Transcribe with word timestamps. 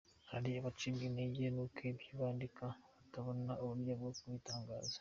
Hari 0.31 0.49
abacibwa 0.59 1.01
intege 1.09 1.43
n’uko 1.55 1.79
ibyo 1.91 2.09
bandika 2.19 2.65
batabona 2.99 3.53
uburyo 3.63 3.93
bwo 3.99 4.11
kubitangaza. 4.19 4.89